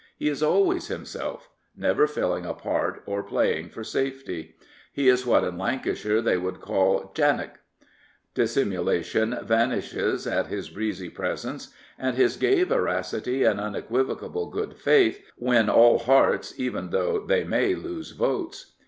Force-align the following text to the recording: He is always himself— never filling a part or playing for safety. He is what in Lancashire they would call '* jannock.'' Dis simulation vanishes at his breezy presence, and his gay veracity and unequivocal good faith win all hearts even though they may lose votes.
He 0.17 0.29
is 0.29 0.41
always 0.41 0.87
himself— 0.87 1.47
never 1.77 2.07
filling 2.07 2.43
a 2.43 2.55
part 2.55 3.03
or 3.05 3.21
playing 3.21 3.69
for 3.69 3.83
safety. 3.83 4.55
He 4.91 5.07
is 5.07 5.27
what 5.27 5.43
in 5.43 5.59
Lancashire 5.59 6.21
they 6.23 6.37
would 6.39 6.59
call 6.59 7.11
'* 7.13 7.15
jannock.'' 7.15 7.59
Dis 8.33 8.51
simulation 8.55 9.37
vanishes 9.45 10.25
at 10.25 10.47
his 10.47 10.69
breezy 10.71 11.09
presence, 11.11 11.67
and 11.99 12.17
his 12.17 12.35
gay 12.35 12.63
veracity 12.63 13.43
and 13.43 13.59
unequivocal 13.59 14.49
good 14.49 14.75
faith 14.75 15.21
win 15.37 15.69
all 15.69 15.99
hearts 15.99 16.55
even 16.59 16.89
though 16.89 17.19
they 17.19 17.43
may 17.43 17.75
lose 17.75 18.09
votes. 18.09 18.73